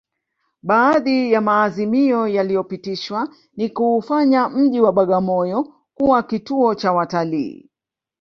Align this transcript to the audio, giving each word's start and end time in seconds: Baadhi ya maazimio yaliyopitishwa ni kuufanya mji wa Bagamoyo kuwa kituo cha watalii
Baadhi 0.63 1.31
ya 1.31 1.41
maazimio 1.41 2.27
yaliyopitishwa 2.27 3.29
ni 3.57 3.69
kuufanya 3.69 4.49
mji 4.49 4.79
wa 4.81 4.93
Bagamoyo 4.93 5.75
kuwa 5.93 6.23
kituo 6.23 6.75
cha 6.75 6.93
watalii 6.93 7.69